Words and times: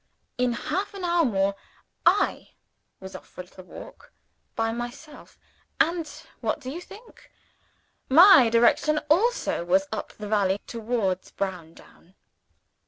In 0.39 0.53
half 0.53 0.95
an 0.95 1.03
hour 1.03 1.23
more, 1.23 1.55
I 2.07 2.55
was 2.99 3.15
out 3.15 3.23
for 3.27 3.41
a 3.41 3.43
little 3.43 3.65
walk 3.65 4.11
by 4.55 4.71
myself 4.71 5.37
and 5.79 6.07
(what 6.39 6.59
do 6.59 6.71
you 6.71 6.81
think?) 6.81 7.29
my 8.09 8.49
direction 8.49 8.97
also 9.11 9.63
was 9.63 9.85
up 9.91 10.13
the 10.13 10.27
valley, 10.27 10.59
towards 10.65 11.29
Browndown. 11.29 12.15